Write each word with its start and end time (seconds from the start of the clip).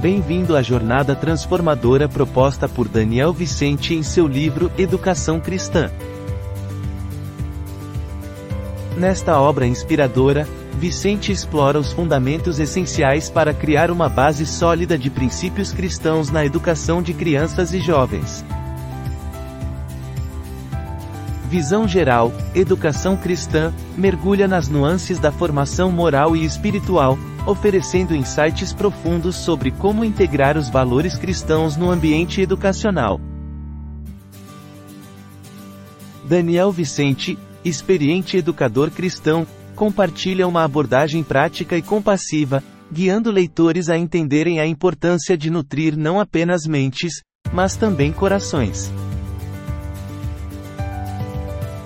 Bem-vindo 0.00 0.54
à 0.54 0.60
jornada 0.60 1.16
transformadora 1.16 2.06
proposta 2.06 2.68
por 2.68 2.86
Daniel 2.86 3.32
Vicente 3.32 3.94
em 3.94 4.02
seu 4.02 4.26
livro 4.26 4.70
Educação 4.76 5.40
Cristã. 5.40 5.90
Nesta 8.94 9.40
obra 9.40 9.66
inspiradora, 9.66 10.46
Vicente 10.74 11.32
explora 11.32 11.78
os 11.78 11.92
fundamentos 11.92 12.60
essenciais 12.60 13.30
para 13.30 13.54
criar 13.54 13.90
uma 13.90 14.06
base 14.06 14.44
sólida 14.44 14.98
de 14.98 15.08
princípios 15.08 15.72
cristãos 15.72 16.30
na 16.30 16.44
educação 16.44 17.00
de 17.00 17.14
crianças 17.14 17.72
e 17.72 17.80
jovens. 17.80 18.44
Visão 21.48 21.88
geral, 21.88 22.32
educação 22.54 23.16
cristã, 23.16 23.72
mergulha 23.96 24.46
nas 24.46 24.68
nuances 24.68 25.18
da 25.18 25.32
formação 25.32 25.90
moral 25.90 26.36
e 26.36 26.44
espiritual, 26.44 27.18
oferecendo 27.46 28.14
insights 28.14 28.72
profundos 28.72 29.36
sobre 29.36 29.70
como 29.70 30.04
integrar 30.04 30.58
os 30.58 30.68
valores 30.68 31.16
cristãos 31.16 31.76
no 31.76 31.90
ambiente 31.90 32.40
educacional. 32.40 33.20
Daniel 36.24 36.72
Vicente, 36.72 37.38
experiente 37.64 38.36
educador 38.36 38.90
cristão, 38.90 39.46
compartilha 39.76 40.48
uma 40.48 40.64
abordagem 40.64 41.22
prática 41.22 41.76
e 41.76 41.82
compassiva, 41.82 42.62
guiando 42.90 43.30
leitores 43.30 43.88
a 43.88 43.96
entenderem 43.96 44.58
a 44.58 44.66
importância 44.66 45.38
de 45.38 45.50
nutrir 45.50 45.96
não 45.96 46.18
apenas 46.18 46.66
mentes, 46.66 47.22
mas 47.52 47.76
também 47.76 48.12
corações. 48.12 48.90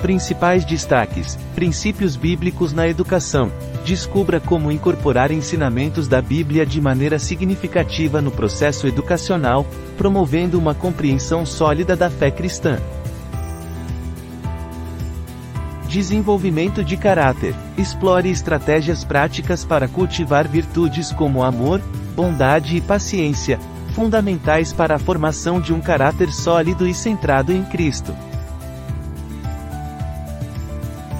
Principais 0.00 0.64
destaques: 0.64 1.38
Princípios 1.54 2.16
bíblicos 2.16 2.72
na 2.72 2.86
educação. 2.86 3.50
Descubra 3.84 4.40
como 4.40 4.70
incorporar 4.70 5.30
ensinamentos 5.30 6.06
da 6.06 6.20
Bíblia 6.20 6.66
de 6.66 6.80
maneira 6.80 7.18
significativa 7.18 8.20
no 8.20 8.30
processo 8.30 8.86
educacional, 8.86 9.66
promovendo 9.96 10.58
uma 10.58 10.74
compreensão 10.74 11.46
sólida 11.46 11.96
da 11.96 12.10
fé 12.10 12.30
cristã. 12.30 12.78
Desenvolvimento 15.88 16.84
de 16.84 16.96
caráter. 16.96 17.54
Explore 17.78 18.28
estratégias 18.28 19.02
práticas 19.02 19.64
para 19.64 19.88
cultivar 19.88 20.46
virtudes 20.46 21.10
como 21.12 21.42
amor, 21.42 21.80
bondade 22.14 22.76
e 22.76 22.80
paciência, 22.80 23.58
fundamentais 23.94 24.72
para 24.72 24.96
a 24.96 24.98
formação 24.98 25.58
de 25.58 25.72
um 25.72 25.80
caráter 25.80 26.30
sólido 26.32 26.86
e 26.86 26.92
centrado 26.92 27.52
em 27.52 27.64
Cristo. 27.64 28.14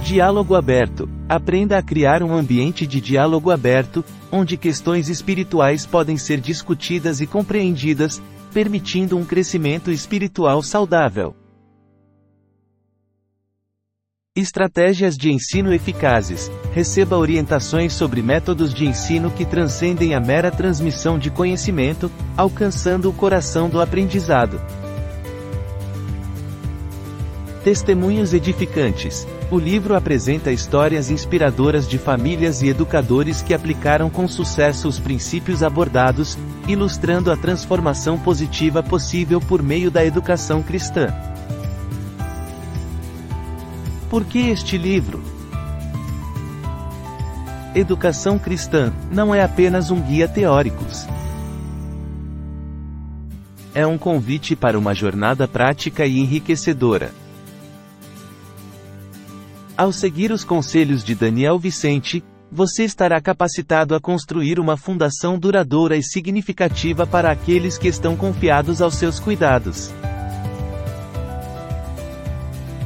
Diálogo 0.07 0.55
aberto. 0.55 1.11
Aprenda 1.29 1.77
a 1.77 1.83
criar 1.83 2.23
um 2.23 2.33
ambiente 2.33 2.87
de 2.87 3.01
diálogo 3.01 3.51
aberto, 3.51 4.05
onde 4.31 4.57
questões 4.57 5.09
espirituais 5.09 5.85
podem 5.85 6.17
ser 6.17 6.41
discutidas 6.41 7.21
e 7.21 7.27
compreendidas, 7.27 8.23
permitindo 8.55 9.19
um 9.19 9.25
crescimento 9.25 9.91
espiritual 9.91 10.63
saudável. 10.63 11.35
Estratégias 14.37 15.17
de 15.17 15.33
ensino 15.33 15.75
eficazes. 15.75 16.53
Receba 16.73 17.19
orientações 17.19 17.93
sobre 17.93 18.23
métodos 18.23 18.73
de 18.73 18.87
ensino 18.87 19.29
que 19.29 19.45
transcendem 19.45 20.15
a 20.15 20.21
mera 20.21 20.53
transmissão 20.53 21.19
de 21.19 21.33
conhecimento, 21.33 22.13
alcançando 22.37 23.11
o 23.11 23.13
coração 23.13 23.69
do 23.69 23.81
aprendizado. 23.81 24.61
Testemunhos 27.67 28.33
edificantes. 28.33 29.27
O 29.51 29.59
livro 29.59 29.97
apresenta 29.97 30.53
histórias 30.53 31.11
inspiradoras 31.11 31.89
de 31.89 31.99
famílias 31.99 32.63
e 32.63 32.69
educadores 32.69 33.43
que 33.43 33.53
aplicaram 33.53 34.09
com 34.09 34.29
sucesso 34.29 34.87
os 34.87 35.01
princípios 35.01 35.65
abordados, 35.65 36.39
ilustrando 36.69 37.29
a 37.29 37.37
transformação 37.37 38.21
positiva 38.21 38.85
possível 38.85 39.41
por 39.41 39.65
meio 39.65 39.91
da 39.91 40.05
educação 40.05 40.63
cristã. 40.63 41.09
Por 44.09 44.25
que 44.25 44.49
este 44.49 44.79
livro? 44.79 45.21
Educação 47.75 48.39
cristã 48.39 48.93
não 49.11 49.35
é 49.35 49.43
apenas 49.43 49.91
um 49.91 50.01
guia 50.01 50.29
teóricos. 50.29 51.05
É 53.75 53.85
um 53.85 53.99
convite 53.99 54.55
para 54.55 54.79
uma 54.79 54.95
jornada 54.95 55.49
prática 55.49 56.07
e 56.07 56.21
enriquecedora. 56.21 57.26
Ao 59.77 59.93
seguir 59.93 60.33
os 60.33 60.43
conselhos 60.43 61.05
de 61.05 61.15
Daniel 61.15 61.59
Vicente, 61.59 62.25
você 62.51 62.85
estará 62.85 63.21
capacitado 63.21 63.95
a 63.95 64.01
construir 64.01 64.59
uma 64.59 64.75
fundação 64.75 65.39
duradoura 65.39 65.99
e 65.99 66.03
significativa 66.03 67.07
para 67.07 67.31
aqueles 67.31 67.77
que 67.77 67.87
estão 67.87 68.17
confiados 68.17 68.81
aos 68.81 68.95
seus 68.95 69.21
cuidados. 69.21 69.93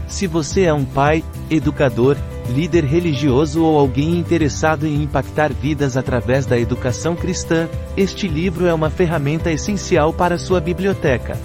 Se 0.09 0.27
você 0.27 0.63
é 0.63 0.75
um 0.75 0.85
pai, 0.85 1.23
educador, 1.49 2.17
líder 2.49 2.85
religioso 2.85 3.63
ou 3.63 3.79
alguém 3.79 4.19
interessado 4.19 4.85
em 4.85 5.05
impactar 5.05 5.53
vidas 5.53 5.97
através 5.97 6.45
da 6.45 6.59
educação 6.59 7.15
cristã, 7.15 7.69
este 7.97 8.27
livro 8.27 8.67
é 8.67 8.75
uma 8.75 8.91
ferramenta 8.91 9.53
essencial 9.53 10.13
para 10.13 10.37
sua 10.37 10.61
biblioteca. 10.61 11.39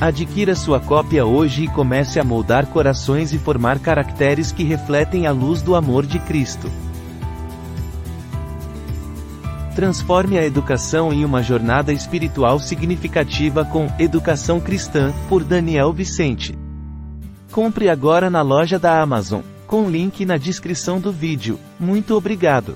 Adquira 0.00 0.54
sua 0.54 0.80
cópia 0.80 1.26
hoje 1.26 1.64
e 1.64 1.68
comece 1.68 2.18
a 2.18 2.24
moldar 2.24 2.66
corações 2.68 3.34
e 3.34 3.38
formar 3.38 3.78
caracteres 3.78 4.50
que 4.50 4.64
refletem 4.64 5.26
a 5.26 5.30
luz 5.30 5.60
do 5.60 5.74
amor 5.74 6.06
de 6.06 6.18
Cristo. 6.20 6.70
Transforme 9.74 10.38
a 10.38 10.44
educação 10.44 11.12
em 11.12 11.22
uma 11.22 11.42
jornada 11.42 11.92
espiritual 11.92 12.58
significativa 12.58 13.62
com 13.62 13.92
Educação 13.98 14.58
Cristã, 14.58 15.12
por 15.28 15.44
Daniel 15.44 15.92
Vicente. 15.92 16.58
Compre 17.52 17.90
agora 17.90 18.30
na 18.30 18.40
loja 18.40 18.78
da 18.78 19.02
Amazon, 19.02 19.42
com 19.66 19.90
link 19.90 20.24
na 20.24 20.38
descrição 20.38 20.98
do 20.98 21.12
vídeo. 21.12 21.60
Muito 21.78 22.16
obrigado. 22.16 22.74